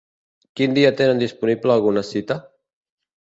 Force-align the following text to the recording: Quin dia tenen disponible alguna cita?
Quin 0.59 0.71
dia 0.77 0.91
tenen 1.01 1.21
disponible 1.23 1.75
alguna 1.75 2.05
cita? 2.09 2.39